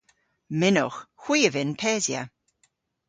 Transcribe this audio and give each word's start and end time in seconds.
Mynnowgh. 0.59 0.99
Hwi 1.23 1.39
a 1.47 1.49
vynn 1.53 1.77
pesya. 1.81 2.21